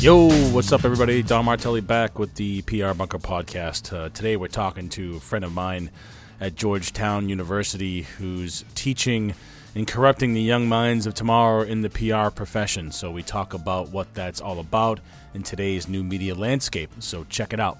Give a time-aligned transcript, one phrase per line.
[0.00, 1.24] Yo, what's up, everybody?
[1.24, 3.92] Don Martelli back with the PR Bunker podcast.
[3.92, 5.90] Uh, today, we're talking to a friend of mine
[6.40, 9.34] at Georgetown University who's teaching
[9.74, 12.92] and corrupting the young minds of tomorrow in the PR profession.
[12.92, 15.00] So, we talk about what that's all about
[15.34, 16.90] in today's new media landscape.
[17.00, 17.78] So, check it out.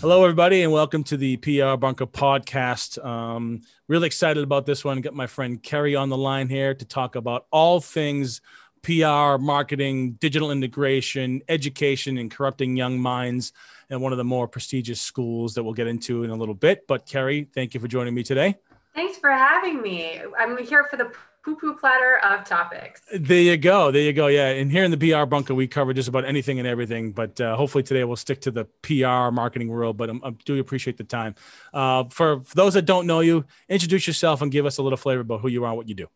[0.00, 3.04] Hello, everybody, and welcome to the PR Bunker podcast.
[3.04, 5.00] Um, really excited about this one.
[5.00, 8.40] Got my friend Kerry on the line here to talk about all things
[8.82, 13.52] PR, marketing, digital integration, education, and corrupting young minds
[13.90, 16.86] at one of the more prestigious schools that we'll get into in a little bit.
[16.86, 18.54] But Kerry, thank you for joining me today.
[18.94, 20.20] Thanks for having me.
[20.38, 21.10] I'm here for the
[21.44, 23.00] poo poo platter of topics.
[23.12, 23.90] There you go.
[23.90, 24.26] There you go.
[24.26, 24.48] Yeah.
[24.48, 27.12] And here in the PR bunker, we cover just about anything and everything.
[27.12, 29.96] But uh, hopefully today we'll stick to the PR marketing world.
[29.96, 31.34] But I do appreciate the time.
[31.72, 34.98] Uh, for, for those that don't know you, introduce yourself and give us a little
[34.98, 36.08] flavor about who you are and what you do.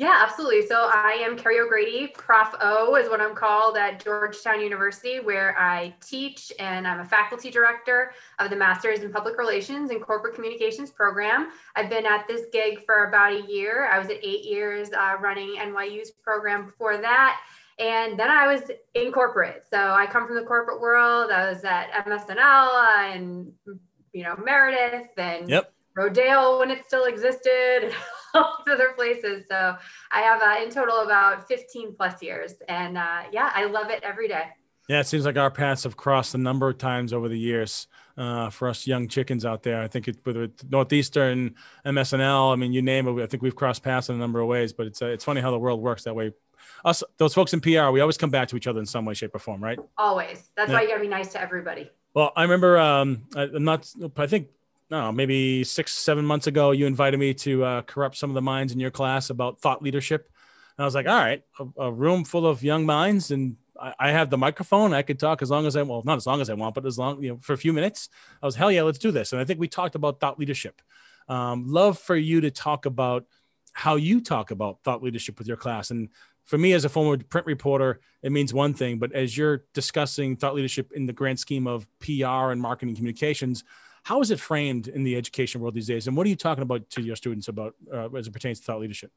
[0.00, 0.66] Yeah, absolutely.
[0.66, 2.06] So I am Kerry O'Grady.
[2.06, 7.04] Prof O is what I'm called at Georgetown University, where I teach and I'm a
[7.04, 11.50] faculty director of the Masters in Public Relations and Corporate Communications program.
[11.76, 13.90] I've been at this gig for about a year.
[13.92, 17.38] I was at eight years uh, running NYU's program before that.
[17.78, 19.64] And then I was in corporate.
[19.68, 21.30] So I come from the corporate world.
[21.30, 23.52] I was at MSNL and,
[24.14, 25.74] you know, Meredith and yep.
[25.94, 27.92] Rodale when it still existed.
[28.70, 29.44] other places.
[29.48, 29.76] So
[30.10, 32.54] I have uh, in total about 15 plus years.
[32.68, 34.44] And uh, yeah, I love it every day.
[34.88, 37.86] Yeah, it seems like our paths have crossed a number of times over the years
[38.16, 39.80] uh, for us young chickens out there.
[39.80, 41.54] I think it, whether Northeastern,
[41.86, 44.48] MSNL, I mean, you name it, I think we've crossed paths in a number of
[44.48, 44.72] ways.
[44.72, 46.32] But it's uh, it's funny how the world works that way.
[46.84, 49.14] Us, those folks in PR, we always come back to each other in some way,
[49.14, 49.78] shape, or form, right?
[49.96, 50.50] Always.
[50.56, 50.76] That's yeah.
[50.76, 51.88] why you gotta be nice to everybody.
[52.12, 52.76] Well, I remember.
[52.76, 53.88] Um, I, I'm not.
[54.16, 54.48] I think
[54.90, 58.42] no, maybe six, seven months ago, you invited me to uh, corrupt some of the
[58.42, 60.28] minds in your class about thought leadership.
[60.76, 63.94] And I was like, all right, a, a room full of young minds, and I,
[63.98, 64.92] I, have the microphone.
[64.92, 66.86] I could talk as long as I well, not as long as I want, but
[66.86, 68.08] as long you know for a few minutes.
[68.42, 69.32] I was hell yeah, let's do this.
[69.32, 70.82] And I think we talked about thought leadership.
[71.28, 73.26] Um, love for you to talk about
[73.72, 75.92] how you talk about thought leadership with your class.
[75.92, 76.08] And
[76.46, 78.98] for me, as a former print reporter, it means one thing.
[78.98, 83.62] But as you're discussing thought leadership in the grand scheme of PR and marketing communications
[84.02, 86.06] how is it framed in the education world these days?
[86.06, 88.64] And what are you talking about to your students about uh, as it pertains to
[88.64, 89.10] thought leadership?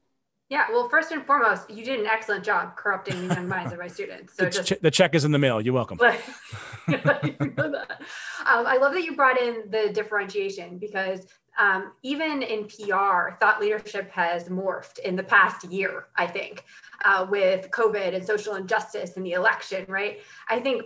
[0.50, 3.78] Yeah, well, first and foremost, you did an excellent job corrupting the young minds of
[3.78, 4.36] my students.
[4.36, 5.58] So just, the check is in the mail.
[5.60, 5.98] You're welcome.
[6.02, 6.14] um,
[8.46, 11.26] I love that you brought in the differentiation because
[11.58, 16.64] um, even in PR, thought leadership has morphed in the past year, I think,
[17.04, 20.20] uh, with COVID and social injustice and the election, right?
[20.48, 20.82] I think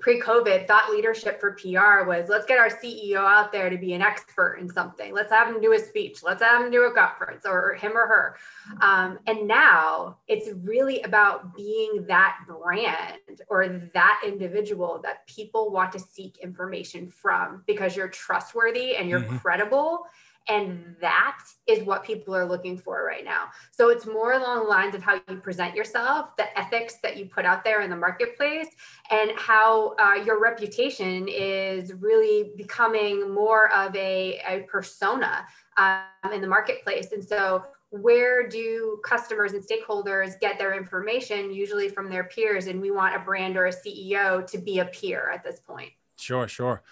[0.00, 4.00] pre-COVID, thought leadership for PR was let's get our CEO out there to be an
[4.00, 5.12] expert in something.
[5.12, 6.22] Let's have him do a speech.
[6.22, 8.36] Let's have him do a conference or him or her.
[8.80, 15.92] Um, and now it's really about being that brand or that individual that people want
[15.92, 19.36] to seek information from because you're trustworthy and you're mm-hmm.
[19.38, 20.06] credible
[20.48, 23.46] and that is what people are looking for right now.
[23.70, 27.26] So it's more along the lines of how you present yourself, the ethics that you
[27.26, 28.68] put out there in the marketplace,
[29.10, 36.40] and how uh, your reputation is really becoming more of a, a persona um, in
[36.40, 37.12] the marketplace.
[37.12, 42.80] And so where do customers and stakeholders get their information usually from their peers and
[42.80, 46.48] we want a brand or a ceo to be a peer at this point sure
[46.48, 46.82] sure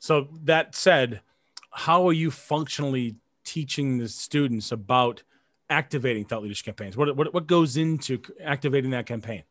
[0.00, 1.20] so that said
[1.70, 5.22] how are you functionally teaching the students about
[5.68, 6.96] activating thought leadership campaigns?
[6.96, 9.44] What, what, what goes into activating that campaign?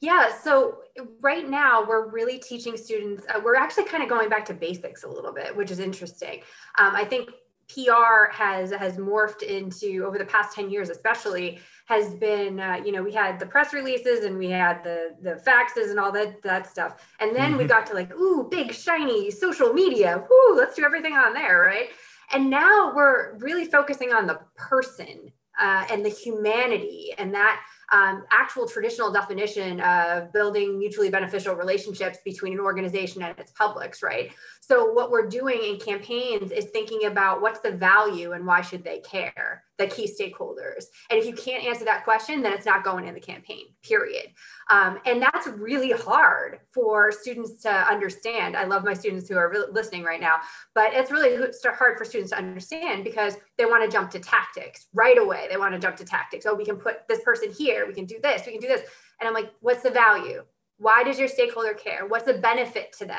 [0.00, 0.78] Yeah, so
[1.20, 5.04] right now we're really teaching students, uh, we're actually kind of going back to basics
[5.04, 6.40] a little bit, which is interesting.
[6.78, 7.30] Um, I think
[7.72, 12.92] PR has has morphed into over the past 10 years especially has been uh, you
[12.92, 16.42] know we had the press releases and we had the the faxes and all that
[16.42, 17.06] that stuff.
[17.20, 17.58] And then mm-hmm.
[17.58, 20.24] we got to like ooh big shiny social media.
[20.30, 21.88] Ooh let's do everything on there right?
[22.32, 27.60] And now we're really focusing on the person uh, and the humanity and that
[27.92, 34.02] um, actual traditional definition of building mutually beneficial relationships between an organization and its publics,
[34.02, 34.32] right?
[34.60, 38.84] So what we're doing in campaigns is thinking about what's the value and why should
[38.84, 40.84] they care, the key stakeholders.
[41.08, 44.26] And if you can't answer that question, then it's not going in the campaign, period.
[44.68, 48.56] Um, and that's really hard for students to understand.
[48.56, 50.36] I love my students who are really listening right now,
[50.74, 54.86] but it's really hard for students to understand because they want to jump to tactics
[54.92, 55.46] right away.
[55.50, 56.44] They want to jump to tactics.
[56.44, 57.86] Oh, we can put this person here.
[57.86, 58.42] We can do this.
[58.44, 58.82] We can do this.
[59.18, 60.44] And I'm like, what's the value?
[60.76, 62.06] Why does your stakeholder care?
[62.06, 63.16] What's the benefit to them?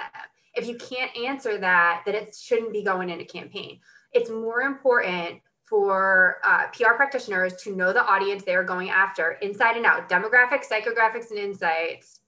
[0.53, 3.79] If you can't answer that, then it shouldn't be going in a campaign.
[4.13, 9.31] It's more important for uh, PR practitioners to know the audience they are going after
[9.41, 12.19] inside and out, demographics, psychographics, and insights.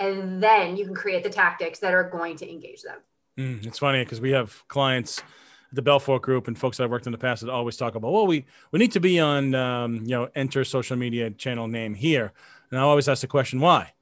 [0.00, 2.98] And then you can create the tactics that are going to engage them.
[3.38, 5.22] Mm, it's funny because we have clients
[5.72, 8.10] the Belfort Group and folks that I've worked in the past that always talk about,
[8.10, 11.94] well, we we need to be on, um, you know, enter social media channel name
[11.94, 12.32] here,
[12.70, 13.92] and I always ask the question, why?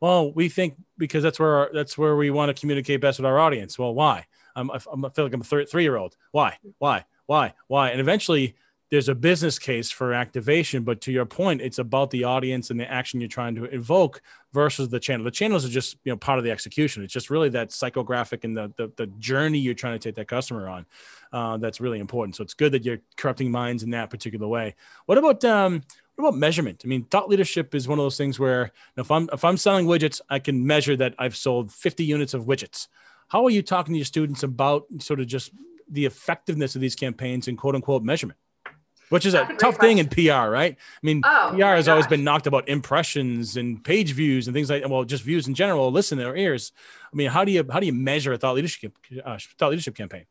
[0.00, 3.26] Well, we think because that's where our, that's where we want to communicate best with
[3.26, 3.78] our audience.
[3.78, 4.26] Well, why?
[4.56, 6.16] I'm, I feel like I'm a three year old.
[6.30, 6.58] Why?
[6.78, 7.04] Why?
[7.26, 7.54] Why?
[7.68, 7.90] Why?
[7.90, 8.54] And eventually,
[8.90, 10.84] there's a business case for activation.
[10.84, 14.22] But to your point, it's about the audience and the action you're trying to evoke
[14.52, 15.24] versus the channel.
[15.24, 17.02] The channels are just you know part of the execution.
[17.02, 20.28] It's just really that psychographic and the the, the journey you're trying to take that
[20.28, 20.86] customer on.
[21.32, 22.36] Uh, that's really important.
[22.36, 24.76] So it's good that you're corrupting minds in that particular way.
[25.06, 25.82] What about um,
[26.14, 26.82] what about measurement?
[26.84, 29.86] I mean, thought leadership is one of those things where if I'm if I'm selling
[29.86, 32.86] widgets, I can measure that I've sold 50 units of widgets.
[33.26, 35.50] How are you talking to your students about sort of just
[35.88, 38.38] the effectiveness of these campaigns and quote unquote measurement?
[39.10, 39.80] Which is a, a tough question.
[39.80, 40.76] thing in PR, right?
[40.76, 41.92] I mean, oh, PR has gosh.
[41.92, 45.54] always been knocked about impressions and page views and things like well, just views in
[45.54, 45.92] general.
[45.92, 46.72] Listen to their ears.
[47.12, 49.94] I mean, how do you how do you measure a thought leadership uh, thought leadership
[49.94, 50.24] campaign?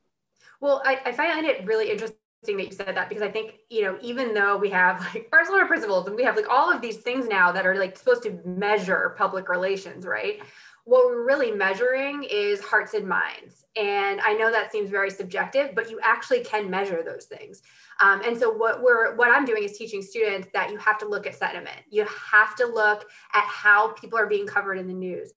[0.60, 3.84] Well, I, I find it really interesting that you said that because I think, you
[3.84, 6.98] know, even though we have like Barcelona principles and we have like all of these
[6.98, 10.42] things now that are like supposed to measure public relations, right?
[10.86, 13.66] What we're really measuring is hearts and minds.
[13.76, 17.62] And I know that seems very subjective, but you actually can measure those things.
[18.02, 21.08] Um, and so what we're what I'm doing is teaching students that you have to
[21.08, 21.80] look at sentiment.
[21.90, 25.34] You have to look at how people are being covered in the news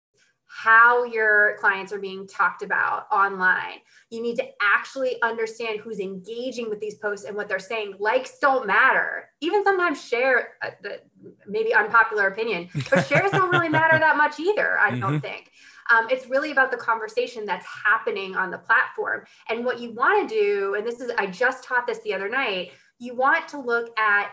[0.46, 3.80] how your clients are being talked about online.
[4.10, 7.94] You need to actually understand who's engaging with these posts and what they're saying.
[7.98, 9.25] Likes don't matter.
[9.40, 11.00] Even sometimes share uh, the
[11.46, 14.78] maybe unpopular opinion, but shares don't really matter that much either.
[14.78, 15.00] I mm-hmm.
[15.00, 15.50] don't think.
[15.90, 19.24] Um, it's really about the conversation that's happening on the platform.
[19.48, 22.28] And what you want to do, and this is, I just taught this the other
[22.28, 24.30] night, you want to look at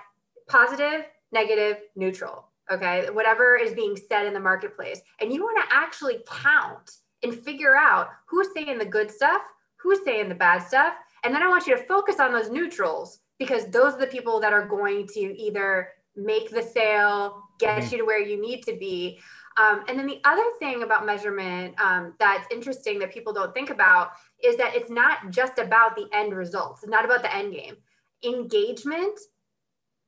[0.47, 5.75] positive, negative, neutral okay whatever is being said in the marketplace and you want to
[5.75, 6.91] actually count
[7.21, 9.41] and figure out who's saying the good stuff
[9.77, 13.19] who's saying the bad stuff and then i want you to focus on those neutrals
[13.43, 17.91] because those are the people that are going to either make the sale get mm-hmm.
[17.91, 19.19] you to where you need to be
[19.55, 23.69] um, and then the other thing about measurement um, that's interesting that people don't think
[23.69, 24.11] about
[24.43, 27.75] is that it's not just about the end results it's not about the end game
[28.23, 29.19] engagement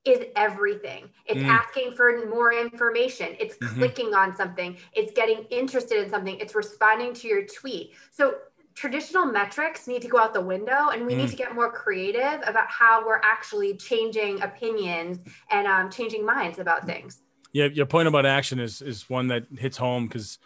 [0.06, 1.10] is everything.
[1.26, 1.48] It's mm.
[1.48, 3.36] asking for more information.
[3.40, 3.76] It's mm-hmm.
[3.76, 4.78] clicking on something.
[4.94, 6.40] It's getting interested in something.
[6.40, 7.94] It's responding to your tweet.
[8.12, 8.36] So
[8.76, 11.18] traditional metrics need to go out the window and we mm.
[11.18, 15.20] need to get more creative about how we're actually changing opinions
[15.50, 17.22] and um, changing minds about things.
[17.54, 20.40] Yeah, your point about action is is one that hits home because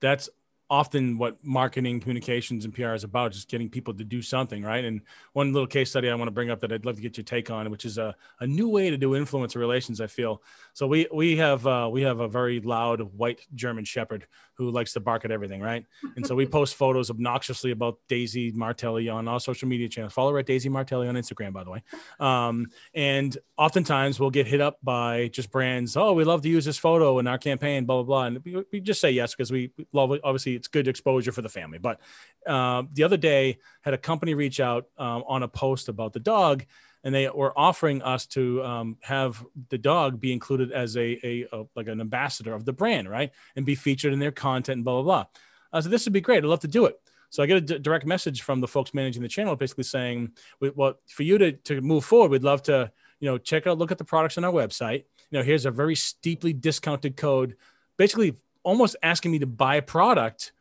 [0.00, 0.30] that's
[0.72, 4.86] often what marketing communications and PR is about, just getting people to do something, right?
[4.86, 5.02] And
[5.34, 7.24] one little case study I want to bring up that I'd love to get your
[7.24, 10.40] take on, which is a, a new way to do influencer relations, I feel.
[10.74, 14.92] So we we have uh, we have a very loud white German shepherd who likes
[14.94, 15.84] to bark at everything, right?
[16.16, 20.12] And so we post photos obnoxiously about Daisy Martelli on all social media channels.
[20.12, 21.82] Follow her at Daisy Martelli on Instagram, by the way.
[22.20, 25.96] Um, and oftentimes we'll get hit up by just brands.
[25.96, 28.24] Oh, we love to use this photo in our campaign, blah blah blah.
[28.24, 30.12] And we, we just say yes because we love.
[30.24, 31.78] Obviously, it's good exposure for the family.
[31.78, 32.00] But
[32.46, 36.20] uh, the other day, had a company reach out um, on a post about the
[36.20, 36.64] dog
[37.04, 41.46] and they were offering us to um, have the dog be included as a, a,
[41.52, 44.84] a, like an ambassador of the brand, right, and be featured in their content and
[44.84, 45.24] blah blah blah.
[45.72, 46.38] I said this would be great.
[46.38, 47.00] I'd love to do it.
[47.30, 50.32] So I get a d- direct message from the folks managing the channel, basically saying,
[50.60, 52.90] "Well, for you to to move forward, we'd love to,
[53.20, 55.04] you know, check out, look at the products on our website.
[55.30, 57.56] You know, here's a very steeply discounted code,
[57.96, 60.52] basically almost asking me to buy a product."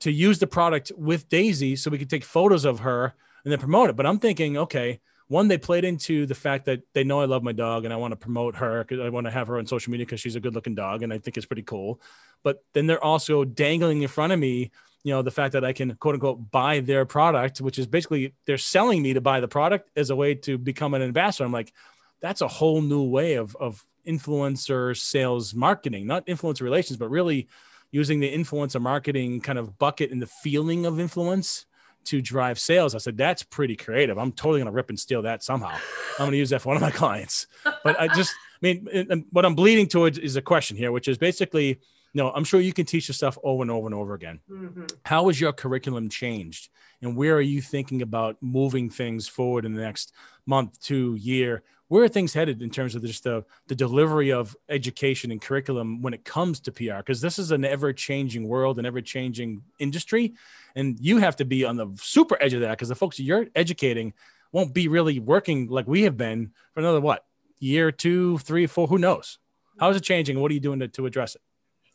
[0.00, 3.14] to use the product with Daisy so we could take photos of her
[3.44, 3.96] and then promote it.
[3.96, 7.42] But I'm thinking, okay, one, they played into the fact that they know I love
[7.42, 9.66] my dog and I want to promote her because I want to have her on
[9.66, 12.00] social media because she's a good looking dog and I think it's pretty cool.
[12.42, 14.70] But then they're also dangling in front of me,
[15.04, 18.34] you know, the fact that I can quote unquote buy their product, which is basically
[18.46, 21.44] they're selling me to buy the product as a way to become an ambassador.
[21.44, 21.74] I'm like,
[22.20, 27.48] that's a whole new way of, of influencer sales marketing, not influencer relations, but really
[27.90, 31.66] using the influencer marketing kind of bucket and the feeling of influence
[32.08, 32.94] to drive sales.
[32.94, 34.18] I said, that's pretty creative.
[34.18, 35.68] I'm totally going to rip and steal that somehow.
[35.68, 37.46] I'm going to use that for one of my clients.
[37.64, 41.18] But I just, I mean, what I'm bleeding towards is a question here, which is
[41.18, 41.78] basically, you
[42.14, 44.40] know, I'm sure you can teach this stuff over and over and over again.
[44.50, 44.84] Mm-hmm.
[45.04, 46.70] How has your curriculum changed?
[47.02, 50.12] And where are you thinking about moving things forward in the next
[50.46, 51.62] month, two, year?
[51.88, 56.02] Where are things headed in terms of just the, the delivery of education and curriculum
[56.02, 56.98] when it comes to PR?
[56.98, 60.34] Because this is an ever changing world, an ever changing industry.
[60.76, 63.46] And you have to be on the super edge of that because the folks you're
[63.54, 64.12] educating
[64.52, 67.24] won't be really working like we have been for another what
[67.58, 69.38] year, two, three, four, who knows?
[69.80, 70.38] How is it changing?
[70.40, 71.42] What are you doing to, to address it?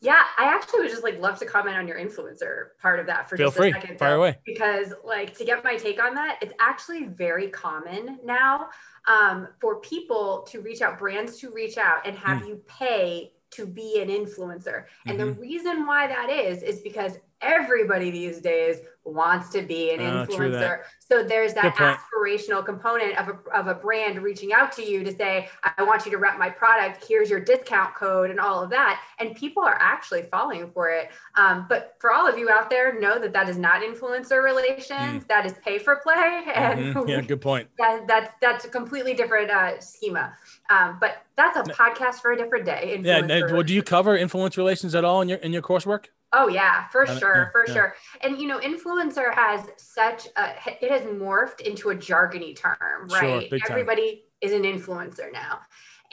[0.04, 3.26] Yeah, I actually would just like love to comment on your influencer part of that
[3.28, 3.70] for Feel just free.
[3.70, 3.98] a second.
[3.98, 4.38] Fire away.
[4.44, 8.68] Because like to get my take on that, it's actually very common now
[9.08, 12.48] um, for people to reach out, brands to reach out and have Hmm.
[12.48, 14.84] you pay to be an influencer.
[15.06, 15.40] And the Mhm.
[15.40, 20.80] reason why that is is because everybody these days wants to be an true influencer.
[20.98, 25.14] So there's that aspirational component of a, of a brand reaching out to you to
[25.14, 27.04] say, I want you to rep my product.
[27.06, 29.02] Here's your discount code and all of that.
[29.18, 31.10] And people are actually falling for it.
[31.34, 35.24] Um, but for all of you out there, know that that is not influencer relations.
[35.26, 36.44] That is pay for play.
[36.54, 37.08] And Mhm.
[37.08, 37.68] Yeah, good point.
[37.78, 40.32] that, that's that's a completely different uh, schema.
[40.70, 43.00] Um, but that's a podcast for a different day.
[43.02, 43.20] Yeah.
[43.52, 46.06] well, do you cover influence relations at all in your in your coursework?
[46.36, 47.72] Oh yeah, for Uh, sure, yeah, for yeah.
[47.72, 47.94] sure.
[48.22, 53.20] And you know, influencer has such a it has morphed into a jargony term, Sure,
[53.20, 53.48] right?
[53.50, 53.60] time.
[53.70, 55.60] Everybody is an influencer now.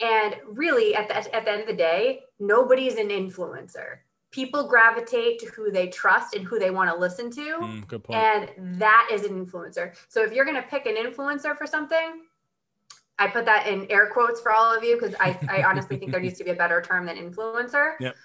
[0.00, 3.98] And really at the at the end of the day, nobody's an influencer.
[4.30, 7.42] People gravitate to who they trust and who they want to listen to.
[7.60, 8.22] Mm, good point.
[8.22, 9.94] And that is an influencer.
[10.08, 12.22] So if you're going to pick an influencer for something,
[13.18, 16.12] I put that in air quotes for all of you because I, I honestly think
[16.12, 17.92] there needs to be a better term than influencer.
[18.00, 18.16] Yep.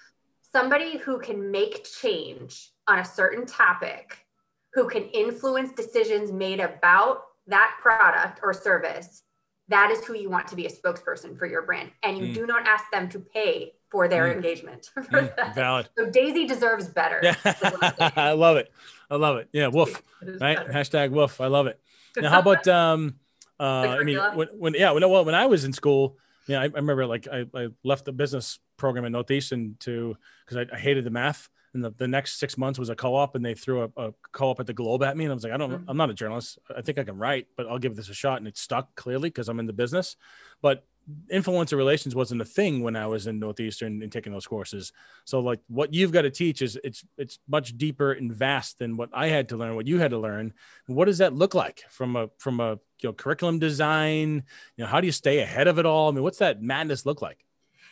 [0.58, 4.26] Somebody who can make change on a certain topic,
[4.74, 9.22] who can influence decisions made about that product or service.
[9.68, 11.92] That is who you want to be a spokesperson for your brand.
[12.02, 12.34] And you Mm.
[12.34, 14.34] do not ask them to pay for their Mm.
[14.34, 14.90] engagement.
[14.94, 15.90] for Mm, valid.
[15.96, 17.20] So Daisy deserves better.
[17.22, 18.12] is I'm saying.
[18.16, 18.72] I love it.
[19.08, 19.48] I love it.
[19.52, 20.02] Yeah, woof.
[20.20, 20.58] Right?
[20.58, 20.72] better.
[20.72, 21.40] Hashtag woof.
[21.40, 21.80] I love it.
[22.20, 23.14] Now, how about um
[23.60, 26.64] uh I mean when, when yeah, when well, when I was in school, yeah, I,
[26.64, 30.16] I remember like I, I left the business program in Northeastern to
[30.46, 31.48] because I, I hated the math.
[31.74, 34.58] And the, the next six months was a co-op and they threw a, a co-op
[34.58, 35.24] at the globe at me.
[35.26, 35.84] And I was like, I don't, Mhm.
[35.86, 36.58] I'm not a journalist.
[36.74, 38.38] I think I can write, but I'll give this a shot.
[38.38, 40.16] And it stuck clearly because I'm in the business.
[40.62, 40.86] But
[41.32, 44.92] influencer relations wasn't a thing when I was in Northeastern and taking those courses.
[45.24, 48.96] So like what you've got to teach is it's it's much deeper and vast than
[48.96, 50.54] what I had to learn, what you had to learn.
[50.86, 54.42] What does that look like from a from a you know curriculum design?
[54.76, 56.08] You know, how do you stay ahead of it all?
[56.08, 57.44] I mean, what's that madness look like?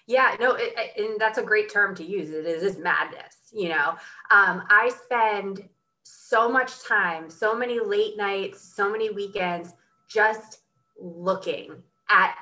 [0.06, 2.30] Yeah, no, it, it- and that's a great term to use.
[2.30, 3.36] It is is madness.
[3.52, 3.90] You know,
[4.30, 5.68] um, I spend
[6.04, 9.72] so much time, so many late nights, so many weekends,
[10.08, 10.60] just
[11.00, 12.36] looking at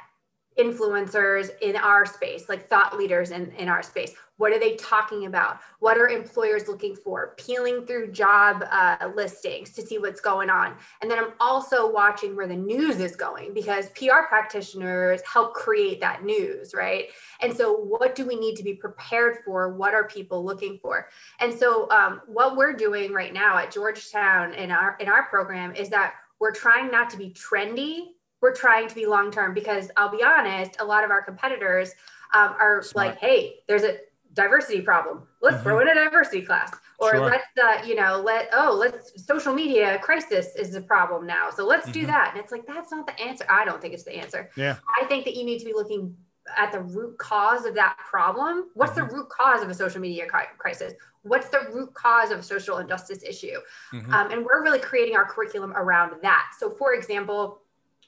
[0.58, 4.12] influencers in our space, like thought leaders in, in our space.
[4.36, 5.58] What are they talking about?
[5.78, 7.34] What are employers looking for?
[7.36, 10.74] Peeling through job uh, listings to see what's going on.
[11.00, 16.00] And then I'm also watching where the news is going because PR practitioners help create
[16.00, 17.06] that news, right?
[17.42, 19.72] And so, what do we need to be prepared for?
[19.72, 21.08] What are people looking for?
[21.38, 25.74] And so, um, what we're doing right now at Georgetown in our in our program
[25.76, 28.08] is that we're trying not to be trendy.
[28.44, 31.92] We're trying to be long term because I'll be honest, a lot of our competitors
[32.34, 33.06] um, are Smart.
[33.08, 33.96] like, "Hey, there's a
[34.34, 35.26] diversity problem.
[35.40, 37.20] Let's throw in a diversity class." Or Sure.
[37.24, 41.48] let's, uh, you know, let oh, let's social media crisis is a problem now.
[41.48, 42.08] So let's do Mhm.
[42.08, 42.32] that.
[42.34, 43.46] And it's like that's not the answer.
[43.48, 44.50] I don't think it's the answer.
[44.56, 44.76] Yeah.
[45.00, 46.14] I think that you need to be looking
[46.54, 48.68] at the root cause of that problem.
[48.74, 49.14] What's the Mm-hmm.
[49.14, 50.26] root cause of a social media
[50.58, 50.92] crisis?
[51.22, 53.58] What's the root cause of a social injustice issue?
[53.94, 54.12] Mhm.
[54.12, 56.50] Um, and we're really creating our curriculum around that.
[56.58, 57.62] So, for example,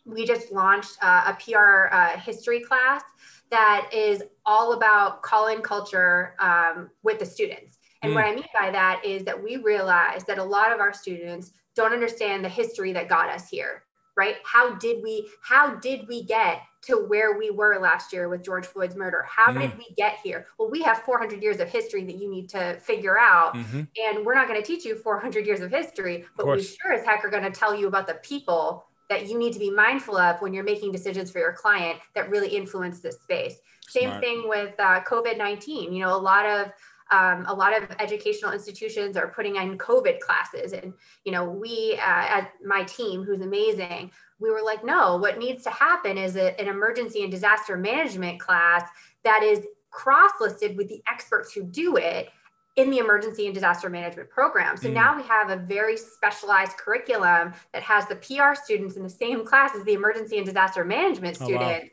[0.07, 3.03] we just launched uh, a PR uh, history class
[3.51, 7.79] that is all about call in culture um, with the students.
[8.03, 10.93] And what I mean by that is that we realize that a lot of our
[10.93, 13.83] students don't understand the history that got us here
[14.17, 18.43] right how did we how did we get to where we were last year with
[18.43, 19.61] george floyd's murder how Mm.
[19.61, 22.79] did we get here well we have 400 years of history that you need to
[22.81, 23.87] figure out Mhm.
[23.99, 27.05] and we're not going to teach you 400 years of history but we sure as
[27.05, 30.17] heck are going to tell you about the people that you need to be mindful
[30.17, 33.57] of when you're making decisions for your client that really influence this space.
[33.89, 34.23] Same Smart.
[34.23, 36.73] thing with uh, covid-19 you know a lot of
[37.13, 40.73] um, a lot of educational institutions are putting in covid classes.
[40.73, 40.93] And
[41.25, 45.63] you know we uh, as my team who's amazing we were like no what needs
[45.65, 48.89] to happen is a, an emergency and disaster management class
[49.25, 49.61] that is
[49.91, 52.29] cross-listed with the experts who do it
[52.77, 54.77] in the emergency and disaster management program.
[54.77, 54.93] So Mm.
[54.93, 59.45] now we have a very specialized curriculum that has the PR students in the same
[59.47, 61.59] class as the emergency and disaster management Oh, wow.
[61.69, 61.91] students.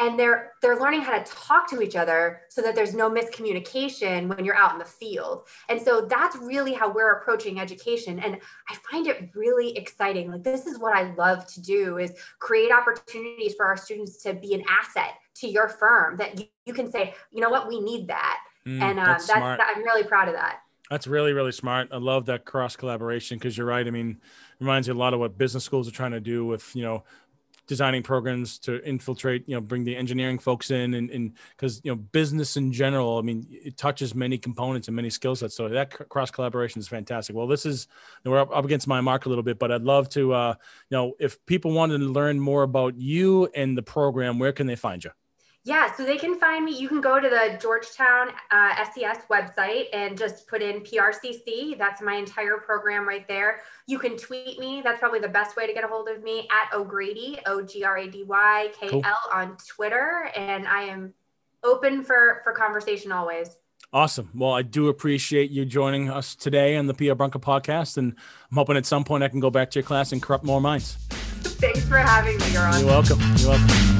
[0.00, 4.28] And they're they're learning how to talk to each other so that there's no miscommunication
[4.28, 5.48] when you're out in the field.
[5.68, 8.20] And so that's really how we're approaching education.
[8.20, 10.30] And I find it really exciting.
[10.30, 14.34] Like this is what I love to do is create opportunities for our students to
[14.34, 17.80] be an asset to your firm that you, you can say, you know what, we
[17.80, 18.38] need that.
[18.68, 19.58] Mm, and um, that's that's, smart.
[19.58, 20.60] that, I'm really proud of that.
[20.90, 21.88] That's really, really smart.
[21.90, 23.86] I love that cross collaboration because you're right.
[23.86, 24.20] I mean,
[24.60, 27.04] reminds me a lot of what business schools are trying to do with, you know,
[27.66, 31.96] designing programs to infiltrate, you know, bring the engineering folks in and because, you know,
[31.96, 35.54] business in general, I mean, it touches many components and many skill sets.
[35.54, 37.36] So that c- cross collaboration is fantastic.
[37.36, 37.86] Well, this is,
[38.24, 40.54] we're up, up, against my mark a little bit, but I'd love to, uh,
[40.88, 44.66] you know, if people wanted to learn more about you and the program, where can
[44.66, 45.10] they find you?
[45.68, 46.74] Yeah, so they can find me.
[46.74, 51.76] You can go to the Georgetown uh, SCS website and just put in PRCC.
[51.76, 53.60] That's my entire program right there.
[53.86, 54.80] You can tweet me.
[54.82, 57.84] That's probably the best way to get a hold of me at O'Grady, O G
[57.84, 60.30] R A D Y K L on Twitter.
[60.34, 61.12] And I am
[61.62, 63.58] open for, for conversation always.
[63.92, 64.30] Awesome.
[64.34, 67.98] Well, I do appreciate you joining us today on the PR Bunker podcast.
[67.98, 68.14] And
[68.50, 70.62] I'm hoping at some point I can go back to your class and corrupt more
[70.62, 70.96] minds.
[71.60, 72.80] Thanks for having me, Don.
[72.80, 73.20] You're welcome.
[73.36, 73.97] You're welcome.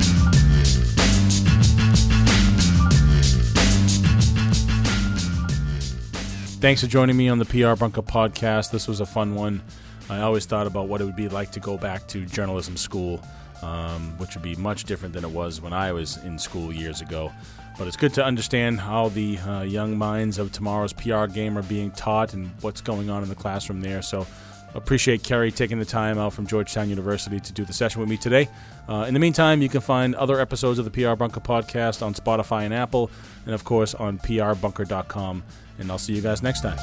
[6.60, 8.72] Thanks for joining me on the PR Bunker podcast.
[8.72, 9.62] This was a fun one.
[10.10, 13.22] I always thought about what it would be like to go back to journalism school,
[13.62, 17.00] um, which would be much different than it was when I was in school years
[17.00, 17.30] ago.
[17.78, 21.62] But it's good to understand how the uh, young minds of tomorrow's PR game are
[21.62, 24.02] being taught and what's going on in the classroom there.
[24.02, 24.26] So
[24.74, 28.16] appreciate Kerry taking the time out from Georgetown University to do the session with me
[28.16, 28.48] today.
[28.88, 32.14] Uh, in the meantime, you can find other episodes of the PR Bunker podcast on
[32.14, 33.10] Spotify and Apple,
[33.44, 35.42] and of course on prbunker.com
[35.78, 36.78] and I'll see you guys next time.